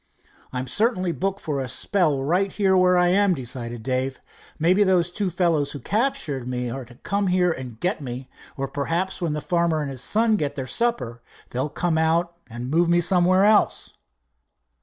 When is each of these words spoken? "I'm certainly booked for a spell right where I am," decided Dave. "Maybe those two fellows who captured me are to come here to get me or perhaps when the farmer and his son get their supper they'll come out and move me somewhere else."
"I'm 0.51 0.65
certainly 0.65 1.11
booked 1.11 1.41
for 1.41 1.61
a 1.61 1.69
spell 1.69 2.23
right 2.23 2.51
where 2.57 2.97
I 2.97 3.09
am," 3.09 3.35
decided 3.35 3.83
Dave. 3.83 4.19
"Maybe 4.57 4.83
those 4.83 5.11
two 5.11 5.29
fellows 5.29 5.73
who 5.73 5.79
captured 5.79 6.47
me 6.47 6.71
are 6.71 6.83
to 6.85 6.95
come 6.95 7.27
here 7.27 7.53
to 7.53 7.63
get 7.63 8.01
me 8.01 8.27
or 8.57 8.67
perhaps 8.67 9.21
when 9.21 9.33
the 9.33 9.41
farmer 9.41 9.79
and 9.83 9.91
his 9.91 10.01
son 10.01 10.37
get 10.37 10.55
their 10.55 10.65
supper 10.65 11.21
they'll 11.51 11.69
come 11.69 11.99
out 11.99 12.35
and 12.49 12.71
move 12.71 12.89
me 12.89 12.99
somewhere 12.99 13.45
else." 13.45 13.93